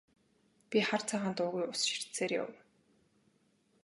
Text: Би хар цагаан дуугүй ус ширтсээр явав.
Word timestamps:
Би 0.69 0.77
хар 0.87 1.01
цагаан 1.09 1.33
дуугүй 1.37 1.63
ус 1.73 1.81
ширтсээр 1.89 2.31
явав. 2.41 2.55